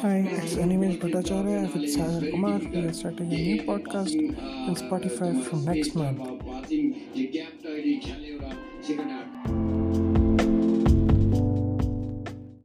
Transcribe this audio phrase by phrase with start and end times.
[0.00, 2.60] Hi, it's Animesh Bhattacharya with Sagar Kumar.
[2.72, 4.16] We are starting a new podcast
[4.66, 6.28] on Spotify from next month.